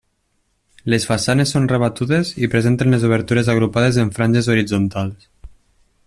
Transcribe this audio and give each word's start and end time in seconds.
Les 0.93 1.03
façanes 1.09 1.51
són 1.55 1.67
rebatudes 1.73 2.31
i 2.45 2.49
presenten 2.55 2.95
les 2.97 3.05
obertures 3.11 3.53
agrupades 3.55 4.03
en 4.05 4.13
franges 4.19 4.51
horitzontals. 4.55 5.29